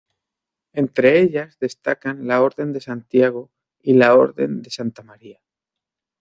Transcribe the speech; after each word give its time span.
Entre 0.73 1.19
ellas 1.19 1.59
destacan 1.59 2.25
la 2.25 2.41
Orden 2.41 2.73
de 2.73 2.81
Santiago 2.81 3.51
y 3.83 3.93
la 3.93 4.15
Orden 4.15 4.63
de 4.63 4.71
Santa 4.71 5.03
María. 5.03 5.43